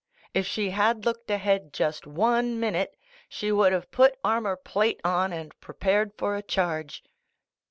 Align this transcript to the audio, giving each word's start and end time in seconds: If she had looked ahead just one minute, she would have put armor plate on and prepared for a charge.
If 0.33 0.47
she 0.47 0.71
had 0.71 1.05
looked 1.05 1.29
ahead 1.29 1.73
just 1.73 2.07
one 2.07 2.59
minute, 2.59 2.95
she 3.29 3.51
would 3.51 3.71
have 3.71 3.91
put 3.91 4.17
armor 4.23 4.55
plate 4.55 4.99
on 5.05 5.31
and 5.31 5.53
prepared 5.61 6.13
for 6.17 6.35
a 6.35 6.41
charge. 6.41 7.03